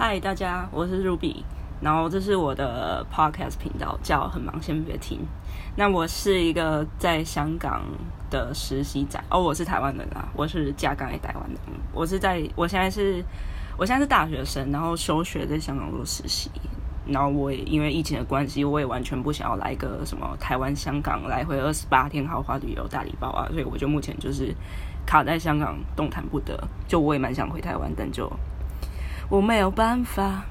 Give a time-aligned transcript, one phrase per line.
[0.00, 1.42] 嗨，大家，我是 Ruby，
[1.80, 5.18] 然后这是我的 podcast 频道，叫《很忙先别听》。
[5.74, 7.82] 那我是一个在香港
[8.30, 11.58] 的实习仔，哦，我是台湾人啊，我是嫁港给台湾的。
[11.92, 13.24] 我是在，我现在是，
[13.76, 16.48] 我现在是大学生，然后休学在香港做实习。
[17.04, 24.54] 然后我也因为疫情的关系，我也完全不想要来个什么台湾、香港来回二十八天豪华旅游大礼包啊，所以我就目前就是
[25.04, 26.56] 卡在香港动弹不得。
[26.86, 28.30] 就我也蛮想回台湾，但就
[29.28, 30.44] 我没有办法。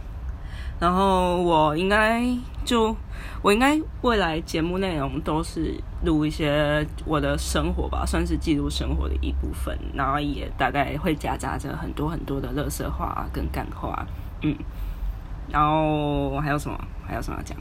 [0.79, 2.23] 然后我应该
[2.63, 2.95] 就
[3.41, 5.73] 我应该未来节目内容都是
[6.03, 9.77] 录一些我的生活吧，算是记录生活的一部分。
[9.93, 14.05] 然后也大概会夹杂着很多很多的乐色话跟干话，
[14.41, 14.55] 嗯。
[15.49, 16.77] 然后还有什么？
[17.07, 17.57] 还有什么要讲？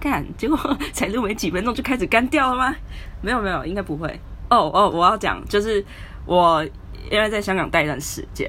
[0.00, 0.58] 干，结果
[0.92, 2.74] 才录没几分钟就开始干掉了吗？
[3.22, 4.08] 没有没有，应该不会。
[4.50, 5.84] 哦哦，我要讲，就是
[6.26, 6.64] 我
[7.10, 8.46] 因为在香港待一段时间，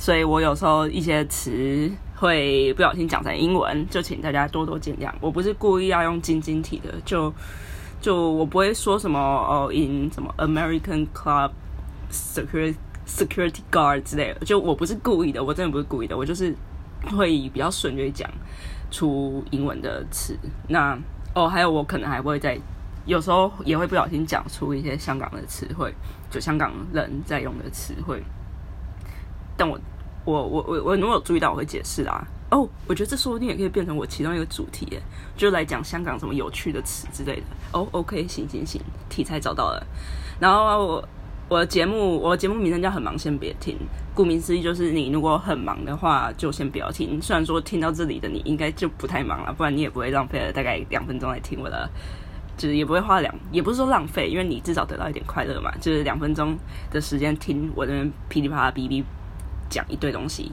[0.00, 5.12] 所以我有时候一些词会不小心讲成英文，就请大家多多见谅。
[5.20, 7.30] 我不是故意要用晶晶体的，就
[8.00, 11.50] 就我不会说什么哦，in 什么 American Club
[12.10, 16.56] Security Security Guard 之类的，就我不是故意的，我真的不是故意的，我就是。
[17.16, 18.30] 会比较顺利讲
[18.90, 20.94] 出英文的词，那
[21.34, 22.60] 哦，还有我可能还会在
[23.06, 25.94] 有时候也会不小心讲出一些香港的词汇，
[26.30, 28.22] 就香港人在用的词汇。
[30.30, 32.24] 我我我我如果有注意到，我会解释啦。
[32.50, 34.86] 哦，我觉得这说不定也可以变成我其中一个主题，
[35.36, 37.42] 就来讲香港什么有趣的词之类的。
[37.72, 39.86] 哦，OK，行行行，题材找到了。
[40.38, 41.08] 然后我。
[41.50, 43.76] 我的节目，我的节目名称叫“很忙先别听”。
[44.14, 47.20] 顾名思义，就是你如果很忙的话，就先不要听。
[47.20, 51.90] 虽然说听到这里的你应该就不太忙了，不然你也不会浪费了大概两分钟来听我的，
[52.56, 55.72] 就是也不会花两，也不是说浪费，因为你至少得到一点快乐嘛。
[55.80, 56.56] 就是两分钟
[56.88, 59.02] 的时间听我这边噼里啪啦哔哔
[59.70, 60.52] 讲一堆东西。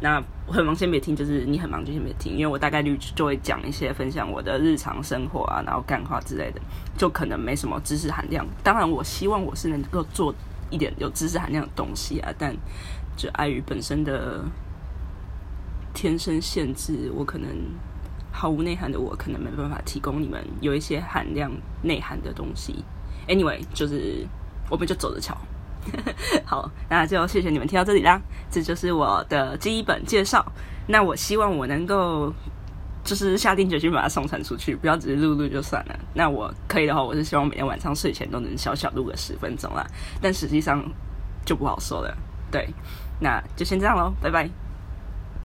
[0.00, 6.60] 那很忙先别听，就是你很忙就先别听，因为我大概率就会讲一些分享我的日常生活啊，然后干话之类的，
[6.96, 8.46] 就可能没什么知识含量。
[8.62, 10.32] 当然，我希望我是能够做
[10.70, 12.56] 一点有知识含量的东西啊，但
[13.16, 14.44] 就碍于本身的
[15.92, 17.48] 天生限制，我可能
[18.30, 21.50] 毫无内涵的我，可能没办法提供你们有一些含量
[21.82, 22.84] 内涵的东西。
[23.26, 24.24] Anyway，就是
[24.70, 25.36] 我们就走着瞧。
[26.44, 28.20] 好，那就谢谢你们听到这里啦。
[28.50, 30.44] 这就是我的基本介绍。
[30.86, 32.32] 那我希望我能够
[33.04, 35.98] 就是下定决心把它上传出去，不要只是录录就算了。
[36.14, 39.86] 那我可以的话，我是希望每天晚上睡前都能小小录个十分钟啦。
[40.20, 40.84] 但实际上
[41.44, 42.16] 就不好说了。
[42.50, 42.68] 对，
[43.20, 44.67] 那就先这样喽，拜拜。